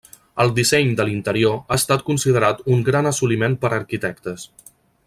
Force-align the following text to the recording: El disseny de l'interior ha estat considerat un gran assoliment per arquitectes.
El 0.43 0.53
disseny 0.59 0.89
de 0.99 1.05
l'interior 1.09 1.59
ha 1.59 1.77
estat 1.83 2.05
considerat 2.09 2.65
un 2.77 2.83
gran 2.91 3.13
assoliment 3.13 3.61
per 3.67 3.73
arquitectes. 3.81 4.53